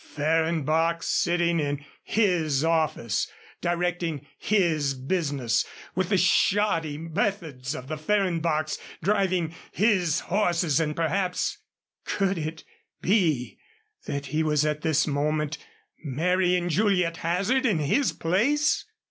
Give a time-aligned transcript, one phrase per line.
[0.15, 3.27] Fehrenbach, sitting in his office,
[3.61, 11.59] directing his business with the shoddy methods of the Fehrenbachs, driving his horses, and perhaps
[12.03, 12.63] could it
[12.99, 13.59] be
[14.07, 15.59] that he was at this moment
[16.03, 18.85] marrying Juliet Hazard in his place?